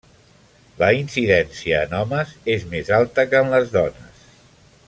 La 0.79 0.87
incidència 0.99 1.83
en 1.89 1.95
homes 1.99 2.33
és 2.57 2.67
més 2.75 2.93
alta 3.01 3.29
que 3.35 3.45
en 3.47 3.55
les 3.57 3.73
dones. 3.81 4.29